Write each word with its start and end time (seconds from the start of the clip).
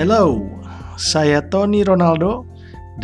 Hello, 0.00 0.40
saya 0.96 1.44
Tony 1.52 1.84
Ronaldo 1.84 2.48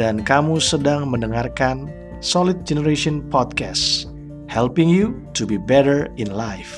dan 0.00 0.24
kamu 0.24 0.56
sedang 0.56 1.12
mendengarkan 1.12 1.92
Solid 2.24 2.64
Generation 2.64 3.20
Podcast, 3.28 4.08
helping 4.48 4.88
you 4.88 5.12
to 5.36 5.44
be 5.44 5.60
better 5.60 6.08
in 6.16 6.32
life. 6.32 6.72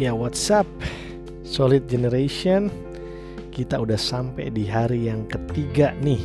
Ya, 0.00 0.16
what's 0.16 0.48
up? 0.48 0.64
Solid 1.44 1.84
Generation. 1.84 2.72
Kita 3.52 3.76
udah 3.76 4.00
sampai 4.00 4.48
di 4.56 4.64
hari 4.64 5.12
yang 5.12 5.28
ketiga 5.28 5.92
nih 6.00 6.24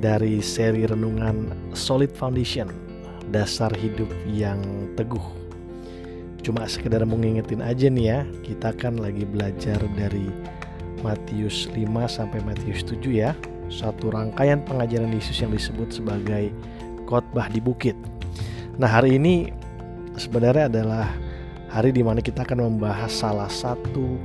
dari 0.00 0.40
seri 0.40 0.88
renungan 0.88 1.52
Solid 1.76 2.16
Foundation, 2.16 2.91
dasar 3.30 3.70
hidup 3.76 4.10
yang 4.26 4.58
teguh. 4.98 5.22
Cuma 6.42 6.66
sekedar 6.66 7.06
mau 7.06 7.14
ngingetin 7.14 7.62
aja 7.62 7.86
nih 7.86 8.06
ya, 8.10 8.18
kita 8.42 8.74
kan 8.74 8.98
lagi 8.98 9.22
belajar 9.22 9.78
dari 9.94 10.26
Matius 11.06 11.70
5 11.70 11.86
sampai 12.10 12.42
Matius 12.42 12.82
7 12.82 12.98
ya. 13.14 13.30
Satu 13.70 14.10
rangkaian 14.10 14.60
pengajaran 14.66 15.14
Yesus 15.14 15.38
yang 15.38 15.54
disebut 15.54 15.94
sebagai 15.94 16.50
khotbah 17.06 17.46
di 17.46 17.62
bukit. 17.62 17.94
Nah, 18.76 18.90
hari 18.90 19.22
ini 19.22 19.54
sebenarnya 20.18 20.66
adalah 20.66 21.06
hari 21.70 21.94
di 21.94 22.02
mana 22.02 22.18
kita 22.18 22.42
akan 22.42 22.74
membahas 22.74 23.08
salah 23.08 23.48
satu 23.48 24.18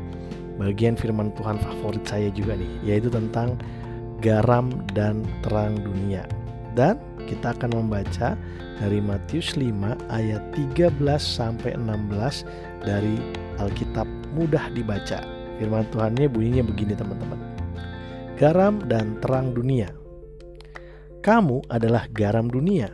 bagian 0.58 0.98
firman 0.98 1.30
Tuhan 1.38 1.62
favorit 1.62 2.04
saya 2.04 2.30
juga 2.34 2.58
nih, 2.58 2.72
yaitu 2.82 3.14
tentang 3.14 3.56
garam 4.20 4.74
dan 4.98 5.22
terang 5.46 5.78
dunia. 5.80 6.26
Dan 6.74 6.98
kita 7.28 7.52
akan 7.52 7.84
membaca 7.84 8.40
dari 8.80 9.04
Matius 9.04 9.60
5 9.60 10.08
ayat 10.08 10.42
13 10.56 10.96
sampai 11.20 11.76
16 11.76 12.48
dari 12.88 13.20
Alkitab 13.60 14.08
mudah 14.32 14.72
dibaca. 14.72 15.20
Firman 15.60 15.90
Tuhannya 15.92 16.32
bunyinya 16.32 16.64
begini 16.64 16.94
teman-teman. 16.96 17.40
Garam 18.38 18.80
dan 18.86 19.18
terang 19.20 19.52
dunia. 19.52 19.90
Kamu 21.26 21.68
adalah 21.68 22.08
garam 22.14 22.48
dunia. 22.48 22.94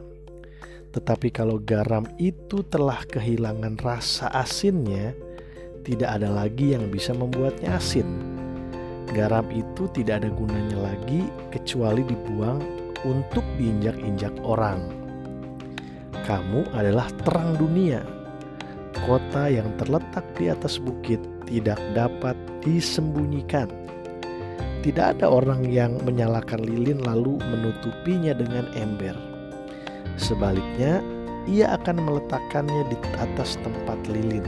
Tetapi 0.95 1.29
kalau 1.29 1.59
garam 1.59 2.07
itu 2.17 2.63
telah 2.65 3.03
kehilangan 3.05 3.77
rasa 3.83 4.31
asinnya, 4.31 5.11
tidak 5.83 6.21
ada 6.21 6.31
lagi 6.31 6.71
yang 6.71 6.87
bisa 6.87 7.11
membuatnya 7.11 7.75
asin. 7.75 8.07
Garam 9.11 9.45
itu 9.51 9.91
tidak 9.91 10.23
ada 10.23 10.29
gunanya 10.31 10.79
lagi 10.79 11.27
kecuali 11.51 12.07
dibuang 12.07 12.82
untuk 13.03 13.43
diinjak-injak 13.59 14.33
orang. 14.43 14.91
Kamu 16.23 16.71
adalah 16.71 17.11
terang 17.27 17.59
dunia. 17.59 18.03
Kota 19.03 19.51
yang 19.51 19.67
terletak 19.75 20.23
di 20.39 20.47
atas 20.47 20.79
bukit 20.79 21.19
tidak 21.47 21.79
dapat 21.91 22.35
disembunyikan. 22.63 23.67
Tidak 24.83 25.19
ada 25.19 25.27
orang 25.31 25.67
yang 25.67 25.99
menyalakan 26.03 26.63
lilin 26.63 27.03
lalu 27.03 27.39
menutupinya 27.39 28.35
dengan 28.35 28.67
ember 28.75 29.15
Sebaliknya, 30.19 31.01
ia 31.49 31.73
akan 31.75 32.05
meletakkannya 32.05 32.87
di 32.93 32.97
atas 33.17 33.57
tempat 33.65 33.97
lilin. 34.07 34.45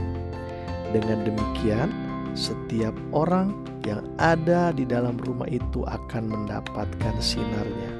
Dengan 0.94 1.26
demikian, 1.26 1.90
setiap 2.38 2.94
orang 3.10 3.52
yang 3.82 4.02
ada 4.22 4.70
di 4.70 4.86
dalam 4.86 5.18
rumah 5.26 5.50
itu 5.50 5.82
akan 5.84 6.30
mendapatkan 6.30 7.14
sinarnya. 7.18 7.90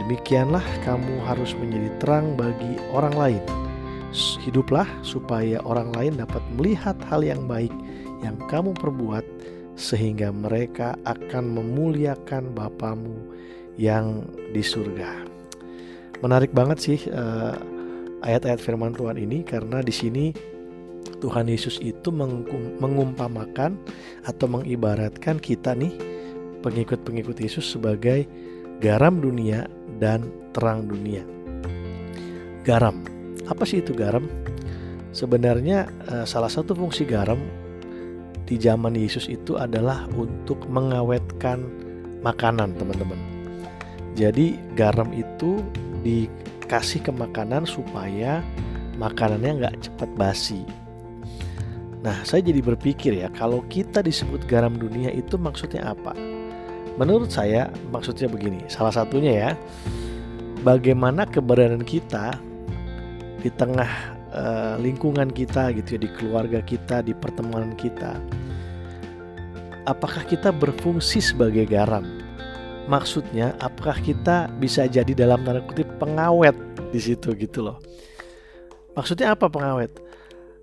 Demikianlah 0.00 0.64
kamu 0.82 1.20
harus 1.28 1.52
menjadi 1.60 1.88
terang 2.00 2.32
bagi 2.34 2.80
orang 2.90 3.14
lain. 3.14 3.42
Hiduplah 4.42 4.88
supaya 5.04 5.62
orang 5.62 5.94
lain 5.94 6.18
dapat 6.18 6.42
melihat 6.56 6.96
hal 7.06 7.22
yang 7.22 7.46
baik 7.46 7.70
yang 8.24 8.34
kamu 8.48 8.74
perbuat 8.74 9.22
sehingga 9.78 10.32
mereka 10.34 10.96
akan 11.06 11.56
memuliakan 11.56 12.52
Bapamu 12.52 13.16
yang 13.78 14.24
di 14.50 14.60
surga. 14.60 15.24
Menarik 16.20 16.52
banget 16.52 16.78
sih 16.80 16.98
uh, 17.08 17.56
ayat-ayat 18.20 18.60
firman 18.60 18.92
Tuhan 18.92 19.16
ini 19.16 19.40
karena 19.40 19.80
di 19.80 19.92
sini 19.92 20.32
Tuhan 21.20 21.48
Yesus 21.48 21.80
itu 21.80 22.12
mengumpamakan 22.80 23.76
atau 24.28 24.46
mengibaratkan 24.48 25.40
kita 25.40 25.72
nih 25.72 25.92
pengikut-pengikut 26.60 27.40
Yesus 27.40 27.72
sebagai 27.72 28.28
garam 28.84 29.20
dunia 29.20 29.64
dan 30.02 30.26
terang 30.56 30.88
dunia. 30.88 31.22
Garam, 32.66 33.04
apa 33.46 33.62
sih 33.68 33.84
itu 33.84 33.94
garam? 33.94 34.26
Sebenarnya 35.12 35.86
uh, 36.08 36.24
salah 36.26 36.50
satu 36.50 36.74
fungsi 36.74 37.04
garam 37.04 37.38
di 38.48 38.58
zaman 38.58 38.98
Yesus 38.98 39.30
itu 39.30 39.54
adalah 39.54 40.10
untuk 40.18 40.66
mengawetkan 40.66 41.62
makanan, 42.26 42.74
teman-teman. 42.74 43.20
Jadi 44.18 44.58
garam 44.74 45.14
itu 45.14 45.62
dikasih 46.02 47.06
ke 47.06 47.12
makanan 47.14 47.62
supaya 47.68 48.42
makanannya 48.98 49.62
nggak 49.62 49.76
cepat 49.86 50.10
basi. 50.18 50.66
Nah, 52.00 52.16
saya 52.24 52.40
jadi 52.40 52.64
berpikir 52.64 53.12
ya, 53.12 53.28
kalau 53.36 53.60
kita 53.68 54.00
disebut 54.00 54.48
garam 54.48 54.72
dunia 54.72 55.12
itu 55.12 55.36
maksudnya 55.36 55.92
apa? 55.92 56.16
Menurut 57.00 57.32
saya 57.32 57.72
maksudnya 57.88 58.28
begini, 58.28 58.60
salah 58.68 58.92
satunya 58.92 59.32
ya, 59.32 59.50
bagaimana 60.60 61.24
keberadaan 61.24 61.80
kita 61.80 62.36
di 63.40 63.48
tengah 63.56 63.88
uh, 64.36 64.76
lingkungan 64.76 65.32
kita 65.32 65.72
gitu 65.72 65.96
ya, 65.96 66.00
di 66.04 66.10
keluarga 66.12 66.60
kita, 66.60 67.00
di 67.00 67.16
pertemanan 67.16 67.72
kita. 67.72 68.20
Apakah 69.88 70.28
kita 70.28 70.52
berfungsi 70.52 71.24
sebagai 71.24 71.64
garam? 71.64 72.04
maksudnya 72.90 73.54
apakah 73.62 73.94
kita 74.02 74.50
bisa 74.58 74.90
jadi 74.90 75.14
dalam 75.14 75.46
tanda 75.46 75.62
kutip 75.62 75.86
pengawet 76.02 76.58
di 76.90 76.98
situ 76.98 77.30
gitu 77.38 77.62
loh. 77.70 77.78
Maksudnya 78.98 79.38
apa 79.38 79.46
pengawet? 79.46 79.94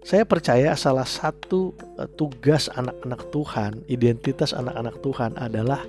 Saya 0.03 0.28
percaya 0.28 0.76
salah 0.76 1.08
satu 1.08 1.72
e, 1.96 2.03
tugas 2.20 2.68
anak-anak 2.76 3.31
Tuhan, 3.31 3.72
identitas 3.88 4.52
anak-anak 4.52 5.00
Tuhan 5.00 5.36
adalah 5.40 5.84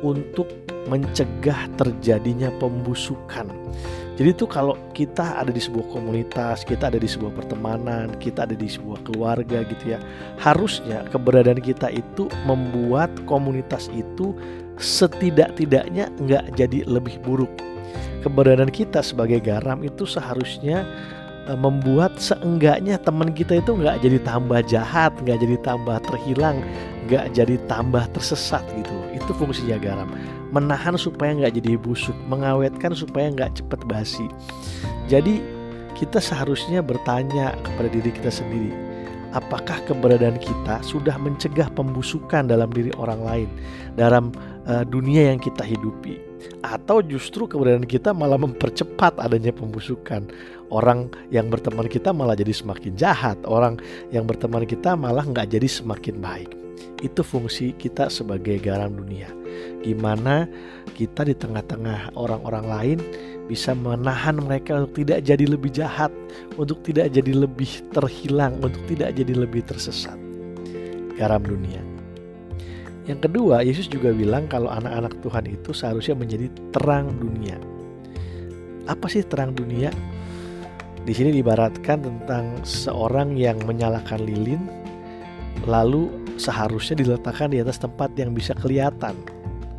untuk 0.00 0.48
mencegah 0.88 1.68
terjadinya 1.76 2.48
pembusukan. 2.56 3.50
Jadi 4.18 4.34
itu 4.34 4.50
kalau 4.50 4.74
kita 4.98 5.38
ada 5.38 5.54
di 5.54 5.62
sebuah 5.62 5.94
komunitas, 5.94 6.66
kita 6.66 6.90
ada 6.90 6.98
di 6.98 7.06
sebuah 7.06 7.38
pertemanan, 7.38 8.10
kita 8.18 8.50
ada 8.50 8.56
di 8.58 8.66
sebuah 8.66 9.06
keluarga 9.06 9.62
gitu 9.62 9.94
ya. 9.94 10.02
Harusnya 10.42 11.06
keberadaan 11.14 11.62
kita 11.62 11.86
itu 11.94 12.26
membuat 12.42 13.14
komunitas 13.30 13.86
itu 13.94 14.34
setidak-tidaknya 14.74 16.10
nggak 16.18 16.50
jadi 16.58 16.82
lebih 16.90 17.22
buruk. 17.22 17.50
Keberadaan 18.26 18.74
kita 18.74 19.06
sebagai 19.06 19.38
garam 19.38 19.86
itu 19.86 20.02
seharusnya 20.02 20.82
membuat 21.56 22.20
seenggaknya 22.20 23.00
teman 23.00 23.32
kita 23.32 23.62
itu 23.64 23.72
nggak 23.72 24.04
jadi 24.04 24.18
tambah 24.20 24.60
jahat, 24.68 25.16
nggak 25.24 25.38
jadi 25.40 25.56
tambah 25.64 25.96
terhilang, 26.04 26.60
nggak 27.08 27.32
jadi 27.32 27.56
tambah 27.70 28.04
tersesat 28.12 28.60
gitu. 28.76 28.96
Itu 29.16 29.32
fungsinya 29.32 29.80
garam, 29.80 30.12
menahan 30.52 31.00
supaya 31.00 31.32
nggak 31.32 31.56
jadi 31.56 31.80
busuk, 31.80 32.16
mengawetkan 32.28 32.92
supaya 32.92 33.32
nggak 33.32 33.64
cepat 33.64 33.80
basi. 33.88 34.28
Jadi 35.08 35.40
kita 35.96 36.20
seharusnya 36.20 36.84
bertanya 36.84 37.56
kepada 37.64 37.88
diri 37.88 38.12
kita 38.12 38.28
sendiri, 38.28 38.70
apakah 39.32 39.80
keberadaan 39.88 40.36
kita 40.36 40.84
sudah 40.84 41.16
mencegah 41.16 41.72
pembusukan 41.72 42.44
dalam 42.44 42.68
diri 42.68 42.92
orang 43.00 43.20
lain 43.24 43.48
dalam 43.96 44.30
uh, 44.68 44.84
dunia 44.84 45.32
yang 45.32 45.40
kita 45.40 45.64
hidupi 45.64 46.27
atau 46.62 47.02
justru 47.02 47.46
keberadaan 47.46 47.86
kita 47.86 48.14
malah 48.14 48.38
mempercepat 48.38 49.18
adanya 49.18 49.50
pembusukan 49.50 50.26
orang 50.70 51.10
yang 51.32 51.48
berteman 51.48 51.88
kita 51.88 52.14
malah 52.14 52.36
jadi 52.36 52.52
semakin 52.54 52.92
jahat 52.94 53.38
orang 53.48 53.80
yang 54.14 54.24
berteman 54.28 54.64
kita 54.64 54.94
malah 54.94 55.24
nggak 55.24 55.50
jadi 55.50 55.66
semakin 55.66 56.18
baik 56.20 56.50
itu 57.02 57.22
fungsi 57.22 57.74
kita 57.78 58.10
sebagai 58.10 58.58
garam 58.58 58.94
dunia 58.94 59.30
gimana 59.82 60.46
kita 60.94 61.26
di 61.26 61.34
tengah-tengah 61.34 62.14
orang-orang 62.18 62.66
lain 62.66 62.98
bisa 63.48 63.72
menahan 63.72 64.36
mereka 64.36 64.84
untuk 64.84 65.02
tidak 65.02 65.24
jadi 65.24 65.44
lebih 65.48 65.72
jahat, 65.72 66.12
untuk 66.60 66.84
tidak 66.84 67.08
jadi 67.16 67.32
lebih 67.32 67.70
terhilang, 67.96 68.60
untuk 68.60 68.84
tidak 68.92 69.16
jadi 69.16 69.32
lebih 69.32 69.64
tersesat. 69.64 70.20
Garam 71.16 71.40
dunia. 71.42 71.87
Yang 73.08 73.20
kedua, 73.24 73.64
Yesus 73.64 73.88
juga 73.88 74.12
bilang 74.12 74.44
kalau 74.52 74.68
anak-anak 74.68 75.16
Tuhan 75.24 75.44
itu 75.48 75.72
seharusnya 75.72 76.12
menjadi 76.12 76.52
terang 76.76 77.08
dunia. 77.16 77.56
Apa 78.84 79.08
sih 79.08 79.24
terang 79.24 79.56
dunia? 79.56 79.88
Di 81.08 81.16
sini 81.16 81.32
dibaratkan 81.32 82.04
tentang 82.04 82.60
seorang 82.68 83.32
yang 83.32 83.56
menyalakan 83.64 84.28
lilin, 84.28 84.60
lalu 85.64 86.12
seharusnya 86.36 87.00
diletakkan 87.00 87.48
di 87.48 87.64
atas 87.64 87.80
tempat 87.80 88.12
yang 88.20 88.36
bisa 88.36 88.52
kelihatan, 88.52 89.16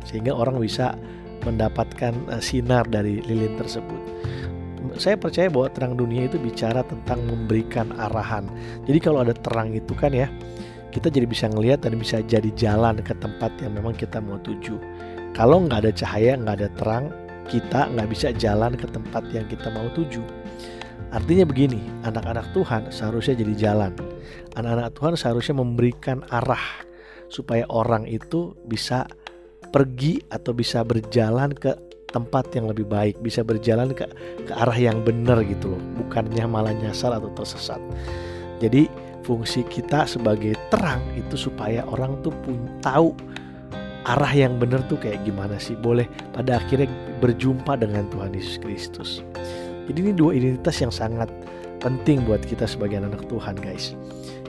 sehingga 0.02 0.34
orang 0.34 0.58
bisa 0.58 0.98
mendapatkan 1.46 2.12
uh, 2.34 2.42
sinar 2.42 2.84
dari 2.90 3.22
lilin 3.24 3.54
tersebut. 3.56 4.02
saya 4.98 5.14
percaya 5.14 5.46
bahwa 5.46 5.70
terang 5.70 5.94
dunia 5.94 6.26
itu 6.26 6.36
bicara 6.36 6.82
tentang 6.82 7.22
memberikan 7.24 7.94
arahan. 7.94 8.50
Jadi 8.84 8.98
kalau 8.98 9.22
ada 9.22 9.32
terang 9.32 9.70
itu 9.70 9.94
kan 9.94 10.10
ya, 10.10 10.26
kita 10.90 11.08
jadi 11.10 11.26
bisa 11.26 11.46
ngelihat 11.46 11.86
dan 11.86 11.96
bisa 11.98 12.18
jadi 12.22 12.50
jalan 12.58 12.98
ke 13.02 13.14
tempat 13.18 13.54
yang 13.62 13.74
memang 13.78 13.94
kita 13.94 14.18
mau 14.18 14.38
tuju. 14.42 14.78
Kalau 15.34 15.62
nggak 15.62 15.86
ada 15.86 15.92
cahaya, 15.94 16.34
nggak 16.34 16.56
ada 16.58 16.68
terang, 16.74 17.04
kita 17.46 17.86
nggak 17.94 18.08
bisa 18.10 18.28
jalan 18.34 18.74
ke 18.74 18.86
tempat 18.90 19.22
yang 19.30 19.46
kita 19.46 19.70
mau 19.70 19.86
tuju. 19.94 20.22
Artinya 21.10 21.42
begini, 21.42 21.82
anak-anak 22.06 22.54
Tuhan 22.54 22.90
seharusnya 22.94 23.34
jadi 23.38 23.54
jalan. 23.58 23.92
Anak-anak 24.54 24.90
Tuhan 24.94 25.14
seharusnya 25.18 25.58
memberikan 25.58 26.22
arah 26.30 26.62
supaya 27.30 27.66
orang 27.70 28.06
itu 28.06 28.54
bisa 28.66 29.06
pergi 29.70 30.18
atau 30.30 30.50
bisa 30.50 30.82
berjalan 30.82 31.54
ke 31.54 31.74
tempat 32.10 32.50
yang 32.58 32.66
lebih 32.66 32.90
baik, 32.90 33.22
bisa 33.22 33.46
berjalan 33.46 33.94
ke 33.94 34.02
ke 34.42 34.52
arah 34.54 34.74
yang 34.74 35.06
benar 35.06 35.38
gitu 35.46 35.78
loh, 35.78 35.82
bukannya 36.02 36.42
malah 36.50 36.74
nyasar 36.74 37.14
atau 37.14 37.30
tersesat. 37.38 37.78
Jadi 38.58 38.90
fungsi 39.30 39.62
kita 39.70 40.10
sebagai 40.10 40.58
terang 40.74 40.98
itu 41.14 41.38
supaya 41.38 41.86
orang 41.86 42.18
tuh 42.26 42.34
pun 42.42 42.66
tahu 42.82 43.14
arah 44.02 44.34
yang 44.34 44.58
benar 44.58 44.82
tuh 44.90 44.98
kayak 44.98 45.22
gimana 45.22 45.54
sih 45.62 45.78
boleh 45.78 46.10
pada 46.34 46.58
akhirnya 46.58 46.90
berjumpa 47.22 47.78
dengan 47.78 48.10
Tuhan 48.10 48.34
Yesus 48.34 48.58
Kristus. 48.58 49.10
Jadi 49.86 49.98
ini 50.02 50.12
dua 50.18 50.34
identitas 50.34 50.82
yang 50.82 50.90
sangat 50.90 51.30
penting 51.78 52.26
buat 52.26 52.42
kita 52.42 52.66
sebagai 52.66 52.98
anak 52.98 53.22
Tuhan 53.30 53.54
guys. 53.54 53.94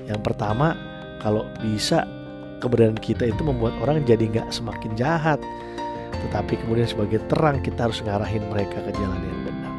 Yang 0.09 0.25
pertama 0.25 0.73
kalau 1.21 1.45
bisa 1.61 2.09
keberadaan 2.57 2.97
kita 2.97 3.29
itu 3.29 3.45
membuat 3.45 3.77
orang 3.85 4.01
jadi 4.01 4.25
nggak 4.33 4.49
semakin 4.49 4.97
jahat 4.97 5.37
tetapi 6.25 6.57
kemudian 6.65 6.89
sebagai 6.89 7.21
terang 7.29 7.61
kita 7.61 7.85
harus 7.85 8.01
ngarahin 8.01 8.49
mereka 8.49 8.81
ke 8.81 8.91
jalan 8.97 9.21
yang 9.21 9.41
benar. 9.45 9.73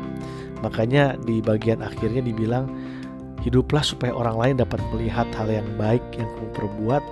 Makanya 0.63 1.05
di 1.27 1.43
bagian 1.43 1.83
akhirnya 1.83 2.23
dibilang 2.23 2.71
hiduplah 3.43 3.83
supaya 3.83 4.15
orang 4.15 4.37
lain 4.39 4.55
dapat 4.63 4.79
melihat 4.95 5.27
hal 5.35 5.51
yang 5.51 5.67
baik 5.77 6.03
yang 6.15 6.27
kamu 6.39 6.49
perbuat 6.55 7.03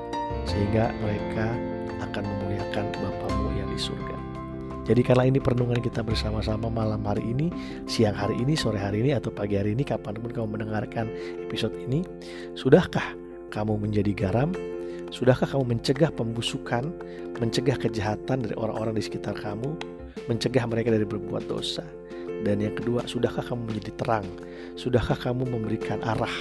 sehingga 0.46 0.94
mereka 1.02 1.46
akan 2.10 2.22
memuliakan 2.24 2.84
Bapamu 2.96 3.48
yang 3.58 3.68
di 3.68 3.80
surga. 3.80 4.16
Jadi 4.88 5.06
karena 5.06 5.28
ini 5.28 5.38
perenungan 5.38 5.78
kita 5.78 6.02
bersama-sama 6.02 6.66
malam 6.66 7.04
hari 7.06 7.22
ini, 7.22 7.52
siang 7.86 8.16
hari 8.16 8.34
ini, 8.40 8.58
sore 8.58 8.80
hari 8.80 9.04
ini, 9.04 9.14
atau 9.14 9.30
pagi 9.30 9.54
hari 9.54 9.76
ini, 9.76 9.86
kapan 9.86 10.18
pun 10.18 10.32
kamu 10.34 10.58
mendengarkan 10.58 11.06
episode 11.46 11.76
ini, 11.78 12.02
sudahkah 12.58 13.14
kamu 13.54 13.78
menjadi 13.78 14.10
garam 14.16 14.50
Sudahkah 15.10 15.50
kamu 15.50 15.74
mencegah 15.74 16.14
pembusukan, 16.14 16.94
mencegah 17.42 17.74
kejahatan 17.74 18.46
dari 18.46 18.54
orang-orang 18.54 18.94
di 18.94 19.02
sekitar 19.02 19.34
kamu, 19.34 19.74
mencegah 20.30 20.70
mereka 20.70 20.94
dari 20.94 21.02
berbuat 21.02 21.50
dosa? 21.50 21.82
Dan 22.40 22.64
yang 22.64 22.74
kedua, 22.76 23.04
sudahkah 23.04 23.44
kamu 23.44 23.68
menjadi 23.68 23.92
terang? 24.00 24.26
Sudahkah 24.76 25.16
kamu 25.16 25.44
memberikan 25.48 26.00
arah, 26.00 26.32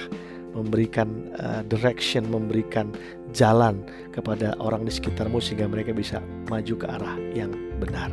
memberikan 0.56 1.28
uh, 1.36 1.60
direction, 1.68 2.24
memberikan 2.28 2.92
jalan 3.36 3.84
kepada 4.16 4.56
orang 4.58 4.88
di 4.88 4.92
sekitarmu 4.92 5.38
sehingga 5.38 5.68
mereka 5.68 5.92
bisa 5.92 6.24
maju 6.48 6.74
ke 6.76 6.86
arah 6.88 7.16
yang 7.36 7.52
benar? 7.76 8.08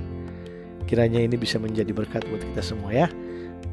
Kiranya 0.87 1.19
ini 1.19 1.35
bisa 1.35 1.59
menjadi 1.59 1.91
berkat 1.91 2.23
buat 2.27 2.43
kita 2.53 2.63
semua 2.63 2.91
ya. 2.95 3.07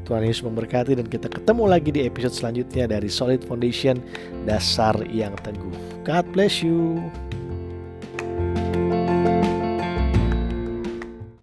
Tuhan 0.05 0.21
Yesus 0.21 0.45
memberkati 0.45 0.93
dan 0.93 1.09
kita 1.09 1.31
ketemu 1.31 1.63
lagi 1.65 1.89
di 1.89 2.05
episode 2.05 2.35
selanjutnya 2.35 2.85
dari 2.85 3.09
Solid 3.09 3.41
Foundation 3.47 3.97
Dasar 4.45 4.93
yang 5.09 5.33
Teguh. 5.41 5.73
God 6.05 6.25
bless 6.29 6.61
you. 6.61 7.01